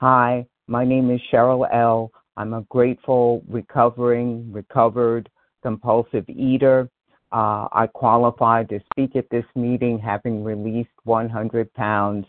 Hi, 0.00 0.44
my 0.66 0.84
name 0.84 1.08
is 1.10 1.20
Sheryl 1.32 1.72
L. 1.72 2.10
I'm 2.36 2.52
a 2.52 2.62
grateful, 2.62 3.44
recovering, 3.48 4.50
recovered 4.50 5.30
compulsive 5.62 6.28
eater. 6.28 6.90
Uh, 7.30 7.68
I 7.70 7.88
qualified 7.92 8.68
to 8.70 8.80
speak 8.92 9.14
at 9.14 9.30
this 9.30 9.44
meeting 9.54 10.00
having 10.00 10.42
released 10.42 10.90
100 11.04 11.72
pounds. 11.74 12.26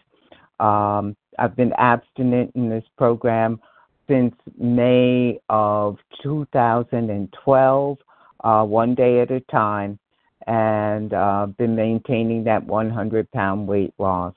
Um, 0.60 1.18
I've 1.40 1.56
been 1.56 1.74
abstinent 1.74 2.52
in 2.54 2.70
this 2.70 2.84
program 3.00 3.60
since 4.08 4.36
May 4.60 5.40
of 5.50 5.98
2012, 6.22 7.98
uh, 8.44 8.64
one 8.64 8.94
day 8.94 9.22
at 9.22 9.32
a 9.32 9.40
time, 9.42 9.98
and 10.46 11.14
uh, 11.16 11.48
been 11.58 11.76
maintaining 11.76 12.44
that 12.44 12.64
100 12.64 13.32
pound 13.32 13.68
weight 13.68 13.94
loss. 13.98 14.36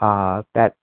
Uh, 0.00 0.42
that's 0.54 0.74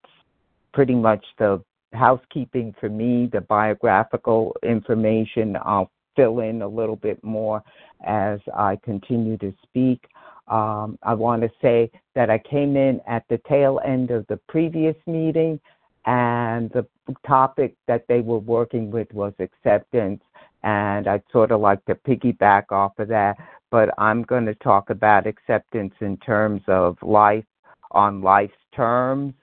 pretty 0.74 0.94
much 0.94 1.24
the 1.38 1.62
housekeeping 1.94 2.74
for 2.78 2.88
me, 2.88 3.30
the 3.32 3.40
biographical 3.40 4.54
information. 4.62 5.56
I'll 5.64 5.90
fill 6.16 6.40
in 6.40 6.62
a 6.62 6.68
little 6.68 6.96
bit 6.96 7.22
more 7.24 7.62
as 8.04 8.40
I 8.54 8.76
continue 8.84 9.38
to 9.38 9.54
speak. 9.62 10.04
Um, 10.48 10.98
I 11.02 11.14
want 11.14 11.42
to 11.42 11.50
say 11.62 11.90
that 12.14 12.28
I 12.28 12.38
came 12.38 12.76
in 12.76 13.00
at 13.06 13.24
the 13.30 13.40
tail 13.48 13.80
end 13.84 14.10
of 14.10 14.26
the 14.26 14.38
previous 14.48 14.96
meeting, 15.06 15.58
and 16.04 16.70
the 16.70 16.86
topic 17.26 17.76
that 17.86 18.04
they 18.08 18.20
were 18.20 18.40
working 18.40 18.90
with 18.90 19.10
was 19.14 19.32
acceptance. 19.38 20.20
And 20.64 21.06
I'd 21.06 21.22
sort 21.30 21.50
of 21.50 21.60
like 21.60 21.84
to 21.86 21.94
piggyback 21.94 22.72
off 22.72 22.98
of 22.98 23.08
that, 23.08 23.36
but 23.70 23.90
I'm 23.96 24.22
going 24.22 24.46
to 24.46 24.54
talk 24.56 24.90
about 24.90 25.26
acceptance 25.26 25.94
in 26.00 26.16
terms 26.18 26.62
of 26.68 26.96
life 27.02 27.44
on 27.90 28.22
life's 28.22 28.54
terms 28.74 29.34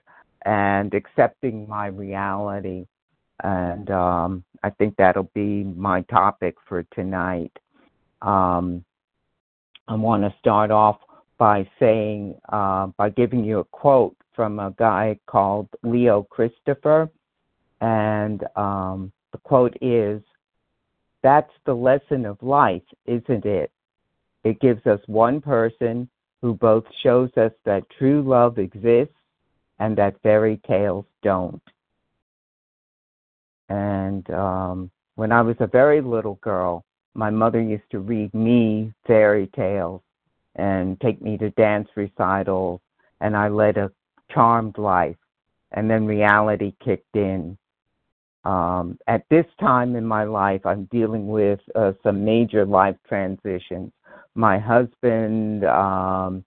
and 0.44 0.92
accepting 0.94 1.68
my 1.68 1.86
reality. 1.86 2.86
And 3.42 3.90
um, 3.90 4.44
I 4.62 4.70
think 4.70 4.96
that'll 4.96 5.30
be 5.34 5.64
my 5.64 6.02
topic 6.02 6.56
for 6.68 6.84
tonight. 6.94 7.52
Um, 8.20 8.84
I 9.88 9.94
want 9.94 10.22
to 10.22 10.34
start 10.38 10.70
off 10.70 10.98
by 11.38 11.68
saying, 11.80 12.36
uh, 12.50 12.86
by 12.96 13.10
giving 13.10 13.44
you 13.44 13.58
a 13.58 13.64
quote 13.64 14.16
from 14.34 14.58
a 14.58 14.74
guy 14.78 15.18
called 15.26 15.68
Leo 15.82 16.22
Christopher. 16.22 17.10
And 17.80 18.44
um, 18.54 19.12
the 19.32 19.38
quote 19.38 19.76
is 19.80 20.22
That's 21.22 21.50
the 21.66 21.74
lesson 21.74 22.26
of 22.26 22.40
life, 22.42 22.82
isn't 23.06 23.44
it? 23.44 23.72
It 24.44 24.60
gives 24.60 24.86
us 24.86 25.00
one 25.06 25.40
person 25.40 26.08
who 26.42 26.54
both 26.54 26.84
shows 27.02 27.30
us 27.36 27.52
that 27.64 27.88
true 27.98 28.22
love 28.22 28.58
exists 28.58 29.14
and 29.82 29.98
that 29.98 30.14
fairy 30.22 30.60
tales 30.64 31.04
don't. 31.24 31.62
And 33.68 34.30
um, 34.30 34.92
when 35.16 35.32
I 35.32 35.42
was 35.42 35.56
a 35.58 35.66
very 35.66 36.00
little 36.00 36.36
girl, 36.36 36.84
my 37.14 37.30
mother 37.30 37.60
used 37.60 37.90
to 37.90 37.98
read 37.98 38.32
me 38.32 38.92
fairy 39.08 39.48
tales 39.56 40.00
and 40.54 41.00
take 41.00 41.20
me 41.20 41.36
to 41.38 41.50
dance 41.50 41.88
recitals, 41.96 42.80
and 43.20 43.36
I 43.36 43.48
led 43.48 43.76
a 43.76 43.90
charmed 44.30 44.78
life. 44.78 45.16
And 45.72 45.90
then 45.90 46.06
reality 46.06 46.74
kicked 46.84 47.16
in. 47.16 47.58
Um, 48.44 48.98
at 49.08 49.24
this 49.30 49.46
time 49.58 49.96
in 49.96 50.06
my 50.06 50.22
life, 50.22 50.64
I'm 50.64 50.84
dealing 50.92 51.26
with 51.26 51.58
uh, 51.74 51.92
some 52.04 52.24
major 52.24 52.64
life 52.64 52.96
transitions. 53.08 53.90
My 54.36 54.60
husband 54.60 55.64
um, 55.64 56.44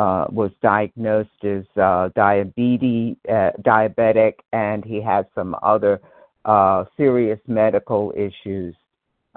uh, 0.00 0.24
was 0.30 0.50
diagnosed 0.62 1.44
as 1.44 1.64
uh, 1.76 2.08
diabetes, 2.16 3.16
uh, 3.28 3.50
diabetic, 3.60 4.34
and 4.50 4.82
he 4.82 4.98
had 4.98 5.26
some 5.34 5.54
other 5.62 6.00
uh, 6.46 6.84
serious 6.96 7.38
medical 7.46 8.10
issues. 8.16 8.74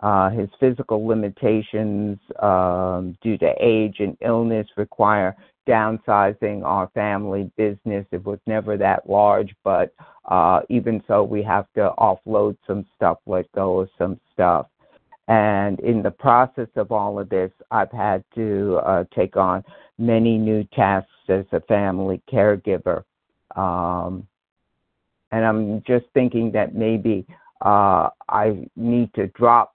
Uh, 0.01 0.29
his 0.29 0.47
physical 0.61 1.05
limitations 1.05 2.17
um, 2.41 3.17
due 3.21 3.37
to 3.37 3.53
age 3.59 3.97
and 3.99 4.15
illness 4.21 4.65
require 4.77 5.35
downsizing 5.67 6.63
our 6.63 6.89
family 6.93 7.51
business. 7.57 8.05
It 8.11 8.23
was 8.25 8.39
never 8.47 8.77
that 8.77 9.09
large, 9.09 9.53
but 9.65 9.93
uh, 10.29 10.61
even 10.69 11.03
so, 11.09 11.23
we 11.23 11.43
have 11.43 11.65
to 11.75 11.91
offload 11.97 12.55
some 12.65 12.85
stuff, 12.95 13.17
let 13.25 13.51
go 13.51 13.81
of 13.81 13.89
some 13.97 14.17
stuff. 14.33 14.67
And 15.27 15.79
in 15.79 16.03
the 16.03 16.11
process 16.11 16.67
of 16.75 16.91
all 16.91 17.17
of 17.17 17.29
this, 17.29 17.51
I've 17.71 17.91
had 17.91 18.23
to 18.35 18.79
uh, 18.83 19.03
take 19.15 19.37
on 19.37 19.63
many 19.97 20.37
new 20.37 20.63
tasks 20.65 21.09
as 21.29 21.45
a 21.51 21.61
family 21.61 22.21
caregiver. 22.31 23.03
Um, 23.55 24.27
and 25.31 25.45
I'm 25.45 25.83
just 25.83 26.05
thinking 26.13 26.51
that 26.51 26.75
maybe 26.75 27.25
uh, 27.61 28.09
I 28.27 28.67
need 28.75 29.13
to 29.13 29.27
drop 29.27 29.73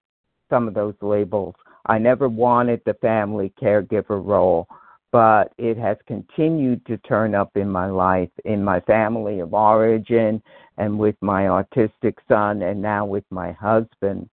some 0.50 0.69
of 0.69 0.75
those 0.75 0.94
labels. 1.00 1.54
I 1.87 1.98
never 1.98 2.28
wanted 2.28 2.82
the 2.84 2.94
family 2.94 3.53
caregiver 3.60 4.25
role, 4.25 4.69
but 5.10 5.53
it 5.56 5.78
has 5.78 5.97
continued 6.06 6.84
to 6.87 6.98
turn 6.98 7.34
up 7.34 7.56
in 7.56 7.70
my 7.70 7.87
life, 7.87 8.31
in 8.44 8.62
my 8.62 8.81
family 8.81 9.41
of 9.41 9.54
origin, 9.54 10.42
and 10.76 10.98
with 10.98 11.16
my 11.22 11.44
autistic 11.44 12.14
son, 12.28 12.62
and 12.62 12.81
now 12.82 13.06
with 13.06 13.25
my 13.31 13.53
husband. 13.53 14.28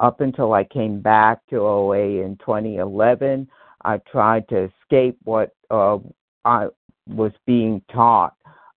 Up 0.00 0.22
until 0.22 0.54
I 0.54 0.64
came 0.64 1.00
back 1.00 1.46
to 1.50 1.58
OA 1.58 2.24
in 2.24 2.38
2011, 2.40 3.46
I 3.84 3.98
tried 4.10 4.48
to 4.48 4.70
escape 4.82 5.18
what 5.24 5.54
uh, 5.70 5.98
I 6.46 6.68
was 7.06 7.32
being 7.46 7.82
taught 7.92 8.34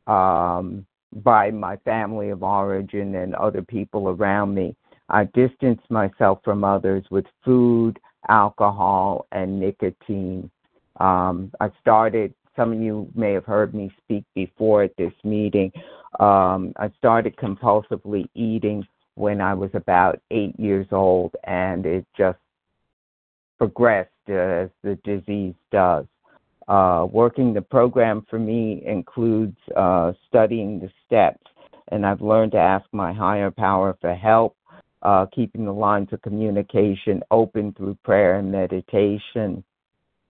um, 0.07 0.83
by 1.13 1.51
my 1.51 1.77
family 1.77 2.29
of 2.29 2.41
origin 2.41 3.13
and 3.15 3.35
other 3.35 3.61
people 3.61 4.09
around 4.09 4.55
me. 4.55 4.75
I 5.09 5.25
distanced 5.25 5.89
myself 5.91 6.39
from 6.43 6.63
others 6.63 7.05
with 7.11 7.25
food, 7.45 7.99
alcohol, 8.27 9.27
and 9.31 9.59
nicotine. 9.59 10.49
Um, 10.99 11.51
I 11.59 11.69
started, 11.81 12.33
some 12.55 12.73
of 12.73 12.79
you 12.79 13.07
may 13.13 13.33
have 13.33 13.45
heard 13.45 13.75
me 13.75 13.91
speak 14.03 14.23
before 14.33 14.83
at 14.83 14.97
this 14.97 15.13
meeting. 15.23 15.71
Um, 16.19 16.73
I 16.77 16.91
started 16.97 17.35
compulsively 17.37 18.25
eating 18.33 18.87
when 19.15 19.41
I 19.41 19.53
was 19.53 19.69
about 19.73 20.21
eight 20.31 20.59
years 20.59 20.87
old, 20.91 21.35
and 21.43 21.85
it 21.85 22.05
just 22.17 22.39
progressed 23.57 24.09
as 24.27 24.69
the 24.83 24.97
disease 25.03 25.55
does. 25.71 26.05
Uh, 26.67 27.05
working 27.11 27.53
the 27.53 27.61
program 27.61 28.25
for 28.29 28.39
me 28.39 28.83
includes 28.85 29.57
uh, 29.75 30.13
studying 30.27 30.79
the 30.79 30.89
steps, 31.05 31.45
and 31.91 32.05
I've 32.05 32.21
learned 32.21 32.53
to 32.53 32.57
ask 32.57 32.85
my 32.91 33.11
higher 33.11 33.51
power 33.51 33.97
for 33.99 34.13
help, 34.15 34.55
uh, 35.01 35.25
keeping 35.33 35.65
the 35.65 35.73
lines 35.73 36.09
of 36.11 36.21
communication 36.21 37.21
open 37.31 37.73
through 37.73 37.97
prayer 38.03 38.39
and 38.39 38.51
meditation. 38.51 39.63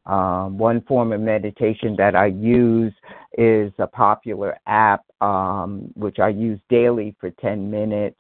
Um, 0.06 0.58
one 0.58 0.82
form 0.82 1.14
of 1.14 1.22
meditation 1.22 1.96
that 1.98 2.16
I 2.16 2.28
use 2.28 2.94
is 3.38 3.72
a 3.78 3.88
popular 3.88 4.58
app, 4.66 5.06
um, 5.22 5.92
which 5.96 6.20
I 6.20 6.30
use 6.30 6.60
daily 6.70 7.16
for 7.20 7.30
10 7.30 7.70
minutes. 7.70 8.18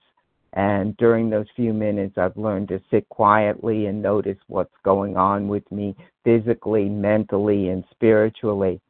And 0.53 0.97
during 0.97 1.29
those 1.29 1.45
few 1.55 1.73
minutes, 1.73 2.17
I've 2.17 2.35
learned 2.35 2.67
to 2.69 2.81
sit 2.91 3.07
quietly 3.09 3.85
and 3.85 4.01
notice 4.01 4.37
what's 4.47 4.75
going 4.83 5.15
on 5.15 5.47
with 5.47 5.69
me 5.71 5.95
physically, 6.25 6.89
mentally, 6.89 7.69
and 7.69 7.85
spiritually. 7.91 8.81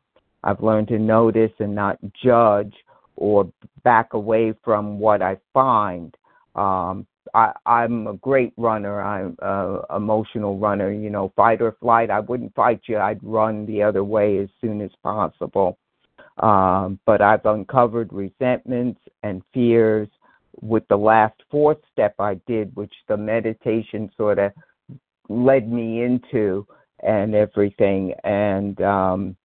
I've 0.43 0.61
learned 0.61 0.87
to 0.87 0.97
notice 0.97 1.51
and 1.59 1.75
not 1.75 1.99
judge 2.23 2.73
or 3.15 3.51
back 3.83 4.13
away 4.13 4.53
from 4.63 4.99
what 4.99 5.21
I 5.21 5.37
find. 5.53 6.15
Um, 6.55 7.05
I, 7.35 7.53
I'm 7.65 8.07
a 8.07 8.13
great 8.15 8.53
runner. 8.57 8.99
I'm 8.99 9.37
an 9.41 9.81
emotional 9.95 10.57
runner. 10.57 10.91
You 10.91 11.11
know, 11.11 11.31
fight 11.35 11.61
or 11.61 11.73
flight. 11.79 12.09
I 12.09 12.21
wouldn't 12.21 12.55
fight 12.55 12.81
you. 12.87 12.97
I'd 12.97 13.23
run 13.23 13.67
the 13.67 13.83
other 13.83 14.03
way 14.03 14.39
as 14.39 14.49
soon 14.59 14.81
as 14.81 14.91
possible. 15.03 15.77
Um, 16.37 16.99
but 17.05 17.21
I've 17.21 17.45
uncovered 17.45 18.11
resentments 18.11 18.99
and 19.21 19.43
fears 19.53 20.07
with 20.61 20.87
the 20.87 20.97
last 20.97 21.35
fourth 21.49 21.79
step 21.91 22.15
I 22.19 22.35
did, 22.47 22.75
which 22.75 22.93
the 23.07 23.17
meditation 23.17 24.11
sort 24.15 24.39
of 24.39 24.51
led 25.29 25.71
me 25.71 26.03
into 26.03 26.67
and 27.03 27.33
everything. 27.33 28.13
And 28.23 28.79
um, 28.81 29.35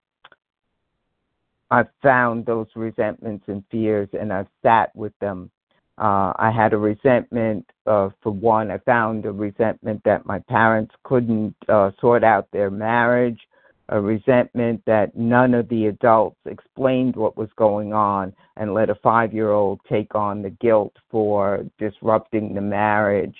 I've 1.71 1.89
found 2.01 2.45
those 2.45 2.67
resentments 2.75 3.45
and 3.47 3.63
fears 3.71 4.09
and 4.13 4.31
I've 4.31 4.47
sat 4.61 4.95
with 4.95 5.13
them. 5.19 5.49
Uh, 5.97 6.31
I 6.37 6.51
had 6.55 6.73
a 6.73 6.77
resentment 6.77 7.67
uh, 7.87 8.09
for 8.21 8.31
one. 8.31 8.69
I 8.69 8.77
found 8.79 9.25
a 9.25 9.31
resentment 9.31 10.01
that 10.05 10.27
my 10.27 10.39
parents 10.39 10.93
couldn't 11.03 11.55
uh, 11.67 11.89
sort 11.99 12.23
out 12.23 12.47
their 12.51 12.69
marriage 12.69 13.39
a 13.89 13.99
resentment 13.99 14.81
that 14.85 15.15
none 15.15 15.53
of 15.53 15.69
the 15.69 15.87
adults 15.87 16.39
explained 16.45 17.15
what 17.15 17.37
was 17.37 17.49
going 17.55 17.93
on 17.93 18.33
and 18.57 18.73
let 18.73 18.89
a 18.89 18.95
five 18.95 19.33
year 19.33 19.51
old 19.51 19.79
take 19.89 20.13
on 20.15 20.41
the 20.41 20.49
guilt 20.49 20.93
for 21.09 21.65
disrupting 21.77 22.53
the 22.53 22.61
marriage 22.61 23.35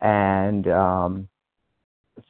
and 0.00 0.68
um, 0.68 1.28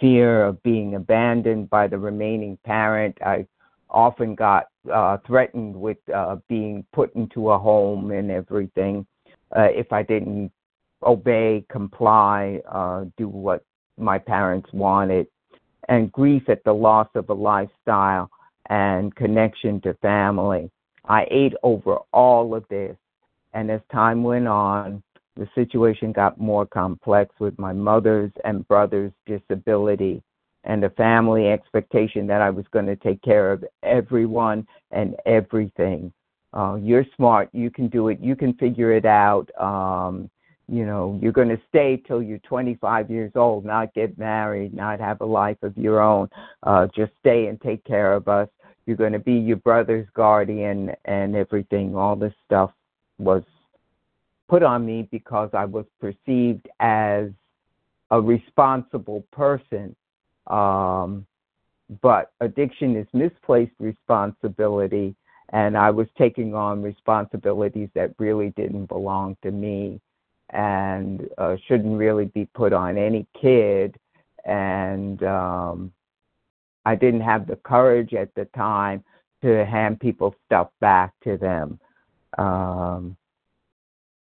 fear 0.00 0.44
of 0.44 0.62
being 0.62 0.94
abandoned 0.94 1.68
by 1.68 1.86
the 1.86 1.98
remaining 1.98 2.56
parent. 2.64 3.16
I 3.24 3.46
often 3.90 4.34
got 4.34 4.68
uh, 4.92 5.18
threatened 5.26 5.74
with 5.74 5.98
uh, 6.14 6.36
being 6.48 6.84
put 6.92 7.14
into 7.14 7.50
a 7.50 7.58
home 7.58 8.10
and 8.12 8.30
everything 8.30 9.06
uh, 9.56 9.68
if 9.70 9.92
I 9.92 10.02
didn't 10.02 10.52
obey, 11.02 11.64
comply, 11.70 12.60
uh, 12.70 13.04
do 13.16 13.28
what 13.28 13.64
my 13.96 14.18
parents 14.18 14.68
wanted, 14.72 15.26
and 15.88 16.12
grief 16.12 16.48
at 16.48 16.64
the 16.64 16.72
loss 16.72 17.08
of 17.14 17.28
a 17.30 17.34
lifestyle 17.34 18.30
and 18.68 19.14
connection 19.14 19.80
to 19.82 19.94
family. 19.94 20.70
I 21.04 21.26
ate 21.30 21.54
over 21.62 21.98
all 22.12 22.54
of 22.54 22.64
this, 22.68 22.96
and 23.54 23.70
as 23.70 23.80
time 23.90 24.22
went 24.22 24.46
on, 24.46 25.02
the 25.36 25.48
situation 25.54 26.12
got 26.12 26.40
more 26.40 26.66
complex 26.66 27.34
with 27.38 27.58
my 27.58 27.72
mother's 27.72 28.32
and 28.44 28.66
brother's 28.66 29.12
disability 29.24 30.22
and 30.64 30.82
the 30.82 30.90
family 30.90 31.48
expectation 31.48 32.26
that 32.26 32.42
I 32.42 32.50
was 32.50 32.66
going 32.72 32.86
to 32.86 32.96
take 32.96 33.22
care 33.22 33.52
of 33.52 33.64
everyone 33.82 34.66
and 34.90 35.16
everything. 35.24 36.12
Uh, 36.52 36.76
you're 36.80 37.06
smart. 37.16 37.48
You 37.52 37.70
can 37.70 37.88
do 37.88 38.08
it. 38.08 38.18
You 38.20 38.34
can 38.34 38.54
figure 38.54 38.92
it 38.92 39.06
out. 39.06 39.48
Um, 39.60 40.30
you 40.68 40.84
know, 40.84 41.18
you're 41.22 41.32
going 41.32 41.48
to 41.48 41.60
stay 41.68 42.02
till 42.06 42.22
you're 42.22 42.38
25 42.38 43.10
years 43.10 43.32
old, 43.34 43.64
not 43.64 43.94
get 43.94 44.18
married, 44.18 44.74
not 44.74 45.00
have 45.00 45.20
a 45.20 45.26
life 45.26 45.56
of 45.62 45.76
your 45.76 46.00
own. 46.00 46.28
Uh, 46.62 46.86
just 46.94 47.12
stay 47.20 47.46
and 47.46 47.60
take 47.60 47.84
care 47.84 48.12
of 48.12 48.28
us. 48.28 48.48
You're 48.86 48.96
going 48.96 49.12
to 49.12 49.18
be 49.18 49.34
your 49.34 49.56
brother's 49.56 50.08
guardian 50.14 50.92
and 51.04 51.34
everything. 51.34 51.96
All 51.96 52.16
this 52.16 52.34
stuff 52.44 52.70
was 53.18 53.42
put 54.48 54.62
on 54.62 54.84
me 54.84 55.08
because 55.10 55.50
I 55.52 55.64
was 55.64 55.84
perceived 56.00 56.68
as 56.80 57.28
a 58.10 58.20
responsible 58.20 59.24
person 59.32 59.94
um, 60.48 61.26
but 62.02 62.32
addiction 62.40 62.96
is 62.96 63.06
misplaced 63.12 63.72
responsibility, 63.78 65.14
and 65.50 65.76
I 65.76 65.90
was 65.90 66.06
taking 66.18 66.54
on 66.54 66.82
responsibilities 66.82 67.88
that 67.94 68.14
really 68.18 68.50
didn't 68.50 68.86
belong 68.86 69.36
to 69.42 69.50
me 69.50 70.00
and 70.50 71.28
uh, 71.38 71.56
shouldn't 71.66 71.98
really 71.98 72.26
be 72.26 72.46
put 72.54 72.72
on 72.72 72.96
any 72.96 73.26
kid. 73.40 73.96
And 74.44 75.22
um, 75.22 75.92
I 76.84 76.94
didn't 76.94 77.20
have 77.20 77.46
the 77.46 77.56
courage 77.56 78.14
at 78.14 78.34
the 78.34 78.46
time 78.56 79.04
to 79.42 79.64
hand 79.64 80.00
people 80.00 80.34
stuff 80.46 80.68
back 80.80 81.12
to 81.24 81.36
them. 81.36 81.78
Um, 82.38 83.16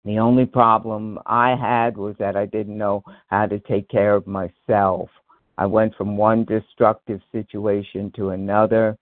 the 0.04 0.20
only 0.20 0.46
problem 0.46 1.20
I 1.26 1.56
had 1.56 1.98
was 1.98 2.16
that 2.20 2.36
I 2.36 2.46
didn't 2.46 2.78
know 2.78 3.04
how 3.28 3.48
to 3.48 3.60
take 3.60 3.90
care 3.90 4.14
of 4.14 4.28
myself. 4.28 5.10
I 5.58 5.66
went 5.66 5.96
from 5.96 6.18
one 6.18 6.44
destructive 6.46 7.22
situation 7.32 8.12
to 8.16 8.30
another, 8.30 8.98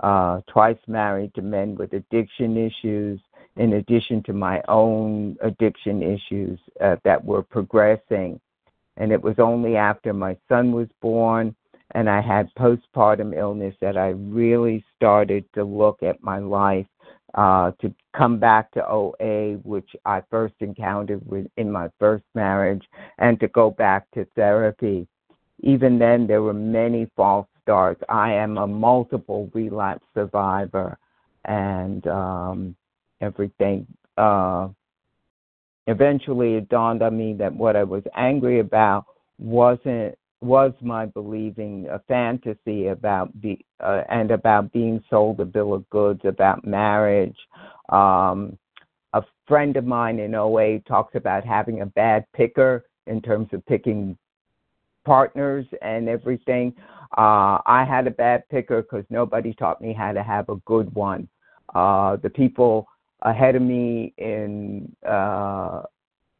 uh, 0.00 0.40
twice 0.46 0.78
married 0.86 1.34
to 1.34 1.42
men 1.42 1.74
with 1.74 1.92
addiction 1.92 2.56
issues, 2.56 3.20
in 3.56 3.74
addition 3.74 4.22
to 4.24 4.32
my 4.32 4.62
own 4.68 5.36
addiction 5.42 6.02
issues 6.02 6.58
uh, 6.80 6.96
that 7.04 7.24
were 7.24 7.42
progressing. 7.42 8.40
And 8.96 9.12
it 9.12 9.22
was 9.22 9.36
only 9.38 9.76
after 9.76 10.12
my 10.12 10.36
son 10.48 10.72
was 10.72 10.88
born 11.00 11.54
and 11.92 12.10
I 12.10 12.20
had 12.20 12.50
postpartum 12.58 13.36
illness 13.36 13.74
that 13.80 13.96
I 13.96 14.08
really 14.08 14.84
started 14.96 15.44
to 15.54 15.64
look 15.64 16.02
at 16.02 16.22
my 16.22 16.38
life 16.38 16.86
uh, 17.34 17.72
to 17.80 17.94
come 18.16 18.38
back 18.38 18.70
to 18.72 18.88
OA, 18.88 19.58
which 19.62 19.90
I 20.04 20.22
first 20.30 20.54
encountered 20.60 21.24
with, 21.26 21.46
in 21.56 21.70
my 21.70 21.88
first 21.98 22.24
marriage, 22.34 22.84
and 23.18 23.38
to 23.40 23.48
go 23.48 23.70
back 23.70 24.10
to 24.14 24.26
therapy 24.34 25.06
even 25.60 25.98
then 25.98 26.26
there 26.26 26.42
were 26.42 26.54
many 26.54 27.10
false 27.16 27.46
starts. 27.62 28.02
I 28.08 28.32
am 28.32 28.58
a 28.58 28.66
multiple 28.66 29.50
relapse 29.54 30.04
survivor 30.14 30.98
and 31.44 32.06
um, 32.06 32.76
everything. 33.20 33.86
Uh, 34.16 34.68
eventually, 35.86 36.54
it 36.54 36.68
dawned 36.68 37.02
on 37.02 37.16
me 37.16 37.34
that 37.34 37.54
what 37.54 37.76
I 37.76 37.84
was 37.84 38.02
angry 38.16 38.60
about 38.60 39.06
wasn't 39.38 40.16
was 40.42 40.72
my 40.82 41.06
believing 41.06 41.86
a 41.90 41.98
fantasy 42.00 42.88
about 42.88 43.40
be 43.40 43.64
uh, 43.80 44.02
and 44.08 44.30
about 44.30 44.72
being 44.72 45.02
sold 45.08 45.40
a 45.40 45.44
bill 45.44 45.72
of 45.72 45.88
goods 45.90 46.20
about 46.24 46.64
marriage. 46.64 47.36
Um, 47.88 48.58
a 49.14 49.22
friend 49.48 49.76
of 49.76 49.86
mine 49.86 50.18
in 50.18 50.34
OA 50.34 50.80
talks 50.80 51.14
about 51.14 51.44
having 51.44 51.80
a 51.80 51.86
bad 51.86 52.26
picker 52.34 52.84
in 53.06 53.22
terms 53.22 53.48
of 53.52 53.64
picking 53.66 54.16
partners 55.04 55.64
and 55.80 56.08
everything. 56.08 56.74
Uh, 57.16 57.62
I 57.64 57.86
had 57.88 58.06
a 58.06 58.10
bad 58.10 58.46
picker 58.50 58.82
because 58.82 59.04
nobody 59.08 59.54
taught 59.54 59.80
me 59.80 59.94
how 59.94 60.12
to 60.12 60.22
have 60.22 60.48
a 60.48 60.56
good 60.66 60.92
one. 60.94 61.28
Uh, 61.74 62.16
the 62.16 62.30
people 62.30 62.86
ahead 63.26 63.56
of 63.56 63.62
me 63.62 64.14
in 64.16 64.94
uh, 65.06 65.82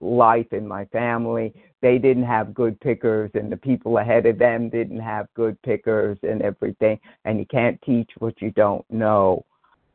life 0.00 0.52
in 0.52 0.66
my 0.66 0.84
family, 0.86 1.52
they 1.82 1.98
didn't 1.98 2.24
have 2.24 2.54
good 2.54 2.80
pickers, 2.80 3.30
and 3.34 3.50
the 3.50 3.56
people 3.56 3.98
ahead 3.98 4.24
of 4.24 4.38
them 4.38 4.70
didn't 4.70 5.00
have 5.00 5.26
good 5.34 5.60
pickers 5.62 6.16
and 6.22 6.40
everything. 6.42 6.98
And 7.24 7.38
you 7.38 7.46
can't 7.46 7.80
teach 7.82 8.10
what 8.18 8.40
you 8.40 8.50
don't 8.52 8.84
know. 8.90 9.44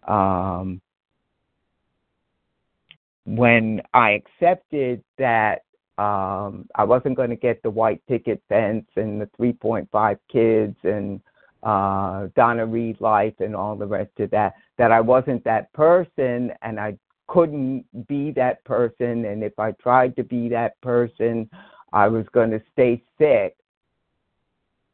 Um, 0.07 0.81
when 3.25 3.81
I 3.93 4.11
accepted 4.11 5.03
that 5.17 5.63
um, 5.97 6.67
I 6.75 6.83
wasn't 6.83 7.15
going 7.15 7.29
to 7.29 7.35
get 7.35 7.61
the 7.63 7.69
white 7.69 8.01
picket 8.07 8.41
fence 8.49 8.85
and 8.95 9.21
the 9.21 9.29
3.5 9.39 10.17
kids 10.31 10.75
and 10.83 11.21
uh, 11.63 12.27
Donna 12.35 12.65
Reed 12.65 12.99
life 12.99 13.35
and 13.39 13.55
all 13.55 13.75
the 13.75 13.85
rest 13.85 14.19
of 14.19 14.31
that. 14.31 14.53
That 14.77 14.91
I 14.91 15.01
wasn't 15.01 15.43
that 15.43 15.71
person 15.73 16.51
and 16.61 16.79
I 16.79 16.97
couldn't 17.27 17.85
be 18.07 18.31
that 18.31 18.63
person. 18.65 19.25
And 19.25 19.43
if 19.43 19.57
I 19.57 19.71
tried 19.73 20.15
to 20.17 20.23
be 20.23 20.49
that 20.49 20.79
person, 20.81 21.49
I 21.93 22.07
was 22.07 22.25
going 22.33 22.51
to 22.51 22.61
stay 22.71 23.03
sick 23.17 23.55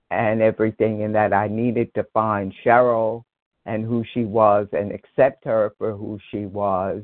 and 0.10 0.42
everything, 0.42 1.04
and 1.04 1.14
that 1.16 1.34
I 1.34 1.48
needed 1.48 1.94
to 1.96 2.06
find 2.14 2.54
Sheryl 2.66 3.24
and 3.66 3.84
who 3.84 4.06
she 4.13 4.24
was 4.24 4.68
and 4.72 4.92
accept 4.92 5.44
her 5.46 5.74
for 5.78 5.94
who 5.94 6.18
she 6.31 6.46
was 6.46 7.04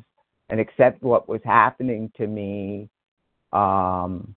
and 0.50 0.60
accept 0.60 1.04
what 1.04 1.28
was 1.28 1.42
happening 1.44 2.12
to 2.16 2.28
me 2.28 2.90
um, 3.52 4.36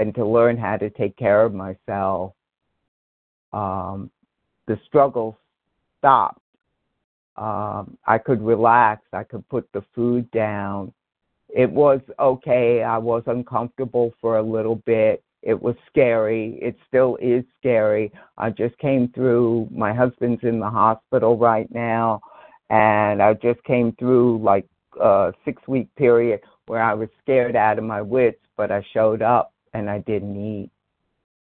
and 0.00 0.14
to 0.14 0.26
learn 0.26 0.56
how 0.56 0.76
to 0.76 0.90
take 0.90 1.16
care 1.16 1.42
of 1.44 1.54
myself. 1.54 2.32
Um, 3.52 4.10
the 4.66 4.78
struggle 4.86 5.38
stopped. 5.98 6.40
Um, 7.36 7.96
I 8.06 8.18
could 8.18 8.42
relax. 8.42 9.02
I 9.12 9.24
could 9.24 9.48
put 9.48 9.68
the 9.72 9.82
food 9.94 10.30
down. 10.30 10.92
It 11.48 11.70
was 11.70 12.00
okay. 12.18 12.82
I 12.82 12.98
was 12.98 13.22
uncomfortable 13.26 14.12
for 14.20 14.38
a 14.38 14.42
little 14.42 14.76
bit. 14.76 15.22
It 15.42 15.60
was 15.60 15.76
scary. 15.88 16.58
It 16.62 16.76
still 16.88 17.16
is 17.20 17.44
scary. 17.58 18.12
I 18.38 18.50
just 18.50 18.76
came 18.78 19.08
through. 19.08 19.68
My 19.70 19.92
husband's 19.92 20.42
in 20.42 20.58
the 20.58 20.70
hospital 20.70 21.36
right 21.36 21.72
now, 21.72 22.20
and 22.70 23.22
I 23.22 23.34
just 23.34 23.62
came 23.64 23.92
through 23.98 24.38
like 24.42 24.66
uh, 25.00 25.32
six 25.44 25.60
week 25.68 25.94
period 25.96 26.40
where 26.66 26.82
I 26.82 26.94
was 26.94 27.08
scared 27.22 27.56
out 27.56 27.78
of 27.78 27.84
my 27.84 28.00
wits, 28.00 28.40
but 28.56 28.72
I 28.72 28.84
showed 28.92 29.22
up 29.22 29.53
and 29.74 29.90
I 29.90 29.98
didn't 29.98 30.36
eat. 30.36 30.70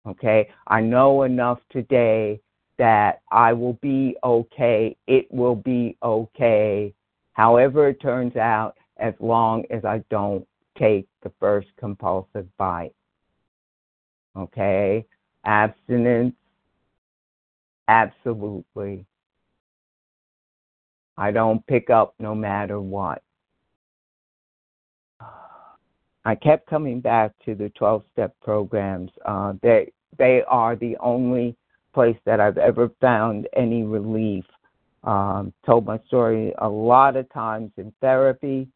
Okay, 0.07 0.49
I 0.67 0.81
know 0.81 1.23
enough 1.23 1.61
today 1.71 2.41
that 2.79 3.21
I 3.31 3.53
will 3.53 3.75
be 3.75 4.17
okay. 4.25 4.97
It 5.07 5.27
will 5.31 5.55
be 5.55 5.97
okay, 6.03 6.95
however 7.35 7.89
it 7.89 8.01
turns 8.01 8.37
out, 8.37 8.77
as 8.97 9.15
long 9.21 9.65
as 9.71 9.85
I 9.85 10.03
don't 10.11 10.47
take 10.79 11.07
the 11.23 11.31
first 11.39 11.69
compulsive 11.79 12.49
bite. 12.57 12.95
Okay, 14.37 15.07
abstinence, 15.45 16.35
absolutely. 17.87 19.07
I 21.17 21.31
don't 21.31 21.65
pick 21.67 21.91
up 21.91 22.15
no 22.19 22.35
matter 22.35 22.81
what. 22.81 23.23
I 26.25 26.35
kept 26.35 26.69
coming 26.69 27.01
back 27.01 27.33
to 27.45 27.55
the 27.55 27.69
12 27.71 28.05
step 28.13 28.35
programs. 28.43 29.11
Uh, 29.25 29.55
they, 29.63 29.93
they 30.19 30.43
are 30.47 30.77
the 30.77 30.97
only 30.99 31.57
place 31.93 32.17
that 32.25 32.41
I've 32.41 32.59
ever 32.59 32.91
found 33.01 33.49
any 33.57 33.83
relief. 33.83 34.45
Um, 35.05 35.53
told 35.67 35.85
my 35.85 35.99
story 36.07 36.55
a 36.59 36.69
lot 36.69 37.17
of 37.17 37.31
times 37.33 37.73
in 37.77 37.93
therapy, 38.01 38.69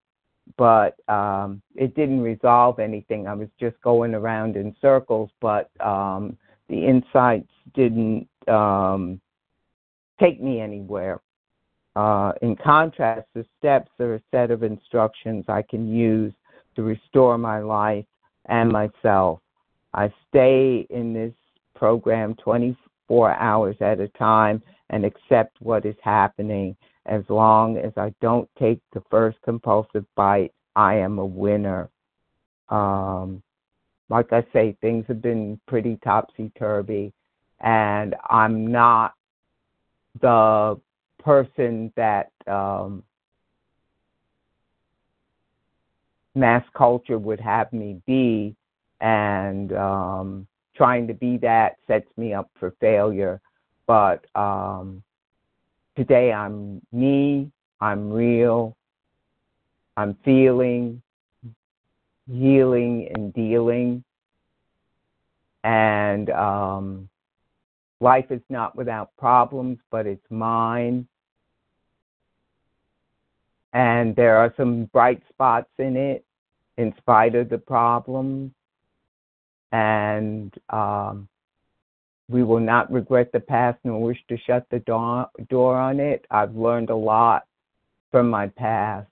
but 0.56 0.96
um, 1.08 1.62
it 1.76 1.94
didn't 1.94 2.20
resolve 2.20 2.80
anything. 2.80 3.28
I 3.28 3.34
was 3.34 3.48
just 3.60 3.80
going 3.80 4.12
around 4.12 4.56
in 4.56 4.74
circles, 4.80 5.30
but 5.40 5.70
um, 5.80 6.36
the 6.68 6.84
insights 6.84 7.52
didn't 7.74 8.28
um, 8.48 9.20
take 10.18 10.42
me 10.42 10.60
anywhere. 10.60 11.20
Uh, 11.94 12.32
in 12.42 12.56
contrast, 12.56 13.26
the 13.34 13.46
steps 13.58 13.90
are 14.00 14.16
a 14.16 14.22
set 14.32 14.50
of 14.50 14.64
instructions 14.64 15.44
I 15.48 15.62
can 15.62 15.88
use 15.88 16.32
to 16.76 16.82
restore 16.82 17.36
my 17.36 17.58
life 17.60 18.04
and 18.48 18.70
myself. 18.70 19.40
I 19.92 20.12
stay 20.28 20.86
in 20.90 21.12
this 21.12 21.32
program 21.74 22.34
24 22.36 23.32
hours 23.32 23.76
at 23.80 24.00
a 24.00 24.08
time, 24.08 24.62
and 24.90 25.04
accept 25.04 25.56
what 25.60 25.84
is 25.84 25.96
happening. 26.02 26.76
As 27.06 27.22
long 27.28 27.76
as 27.76 27.92
I 27.96 28.14
don't 28.20 28.48
take 28.58 28.80
the 28.92 29.02
first 29.10 29.38
compulsive 29.44 30.04
bite, 30.14 30.52
I 30.74 30.96
am 30.96 31.18
a 31.18 31.26
winner. 31.26 31.88
Um, 32.68 33.42
like 34.08 34.32
I 34.32 34.44
say, 34.52 34.76
things 34.80 35.04
have 35.08 35.22
been 35.22 35.60
pretty 35.66 35.98
topsy 36.04 36.52
turvy, 36.58 37.12
and 37.60 38.14
I'm 38.28 38.66
not 38.66 39.14
the 40.20 40.80
person 41.22 41.92
that 41.96 42.30
um, 42.46 43.02
mass 46.36 46.64
culture 46.74 47.18
would 47.18 47.40
have 47.40 47.72
me 47.72 48.00
be, 48.06 48.54
and 49.00 49.72
um, 49.72 50.46
trying 50.76 51.06
to 51.08 51.14
be 51.14 51.38
that 51.38 51.76
sets 51.86 52.06
me 52.16 52.34
up 52.34 52.50
for 52.60 52.74
failure. 52.80 53.40
But 53.86 54.26
um, 54.36 55.02
today 55.96 56.32
I'm 56.32 56.82
me, 56.92 57.50
I'm 57.80 58.12
real, 58.12 58.76
I'm 59.96 60.16
feeling, 60.24 61.02
healing, 62.30 63.08
and 63.14 63.32
dealing. 63.32 64.04
And 65.64 66.30
um, 66.30 67.08
life 68.00 68.26
is 68.30 68.42
not 68.50 68.76
without 68.76 69.16
problems, 69.16 69.78
but 69.90 70.06
it's 70.06 70.30
mine. 70.30 71.08
And 73.72 74.14
there 74.14 74.36
are 74.36 74.54
some 74.56 74.84
bright 74.86 75.22
spots 75.28 75.70
in 75.78 75.96
it 75.96 76.25
in 76.76 76.94
spite 76.98 77.34
of 77.34 77.48
the 77.48 77.58
problems. 77.58 78.52
And 79.72 80.54
um, 80.70 81.28
we 82.28 82.42
will 82.42 82.60
not 82.60 82.92
regret 82.92 83.30
the 83.32 83.40
past 83.40 83.78
nor 83.84 84.00
wish 84.00 84.18
to 84.28 84.38
shut 84.46 84.66
the 84.70 84.80
door, 84.80 85.28
door 85.48 85.76
on 85.76 86.00
it. 86.00 86.24
I've 86.30 86.54
learned 86.54 86.90
a 86.90 86.96
lot 86.96 87.46
from 88.10 88.30
my 88.30 88.48
past, 88.48 89.08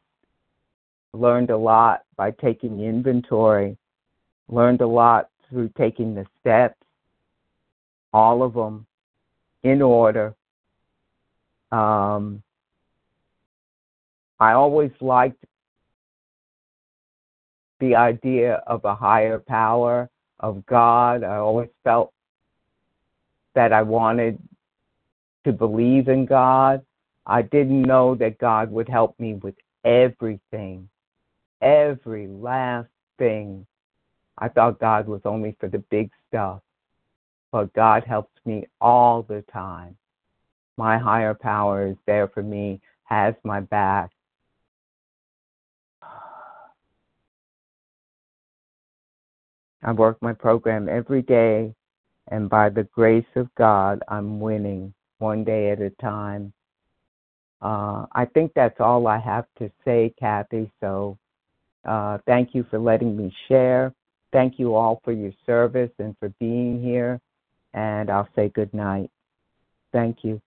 learned 1.12 1.50
a 1.50 1.56
lot 1.56 2.02
by 2.16 2.30
taking 2.30 2.80
inventory, 2.80 3.76
learned 4.48 4.80
a 4.80 4.86
lot 4.86 5.28
through 5.48 5.70
taking 5.76 6.14
the 6.14 6.26
steps, 6.40 6.80
all 8.12 8.42
of 8.42 8.54
them 8.54 8.86
in 9.62 9.82
order. 9.82 10.34
Um, 11.72 12.42
I 14.38 14.52
always 14.52 14.90
liked 15.00 15.44
the 17.80 17.96
idea 17.96 18.62
of 18.66 18.84
a 18.84 18.94
higher 18.94 19.38
power, 19.38 20.10
of 20.40 20.64
God. 20.66 21.24
I 21.24 21.36
always 21.36 21.70
felt 21.84 22.12
that 23.54 23.72
I 23.72 23.82
wanted 23.82 24.38
to 25.44 25.52
believe 25.52 26.08
in 26.08 26.26
God. 26.26 26.84
I 27.26 27.42
didn't 27.42 27.82
know 27.82 28.14
that 28.16 28.38
God 28.38 28.70
would 28.70 28.88
help 28.88 29.18
me 29.18 29.34
with 29.34 29.54
everything, 29.84 30.88
every 31.62 32.26
last 32.26 32.88
thing. 33.18 33.66
I 34.36 34.48
thought 34.48 34.80
God 34.80 35.06
was 35.06 35.22
only 35.24 35.56
for 35.60 35.68
the 35.68 35.78
big 35.78 36.10
stuff, 36.28 36.60
but 37.52 37.72
God 37.72 38.04
helps 38.04 38.34
me 38.44 38.66
all 38.80 39.22
the 39.22 39.42
time. 39.52 39.96
My 40.76 40.98
higher 40.98 41.34
power 41.34 41.86
is 41.86 41.96
there 42.06 42.28
for 42.28 42.42
me, 42.42 42.80
has 43.04 43.34
my 43.44 43.60
back. 43.60 44.10
I 49.84 49.92
work 49.92 50.16
my 50.22 50.32
program 50.32 50.88
every 50.88 51.22
day, 51.22 51.74
and 52.28 52.48
by 52.48 52.70
the 52.70 52.84
grace 52.84 53.26
of 53.36 53.54
God, 53.54 54.02
I'm 54.08 54.40
winning 54.40 54.94
one 55.18 55.44
day 55.44 55.70
at 55.70 55.80
a 55.80 55.90
time. 55.90 56.52
Uh, 57.60 58.06
I 58.12 58.24
think 58.24 58.52
that's 58.54 58.80
all 58.80 59.06
I 59.06 59.18
have 59.18 59.46
to 59.58 59.70
say, 59.84 60.14
Kathy. 60.18 60.70
So 60.80 61.18
uh, 61.84 62.18
thank 62.26 62.54
you 62.54 62.64
for 62.70 62.78
letting 62.78 63.16
me 63.16 63.34
share. 63.48 63.92
Thank 64.32 64.58
you 64.58 64.74
all 64.74 65.00
for 65.04 65.12
your 65.12 65.32
service 65.46 65.90
and 65.98 66.16
for 66.18 66.30
being 66.40 66.82
here. 66.82 67.20
And 67.74 68.10
I'll 68.10 68.28
say 68.34 68.48
good 68.48 68.72
night. 68.72 69.10
Thank 69.92 70.24
you. 70.24 70.40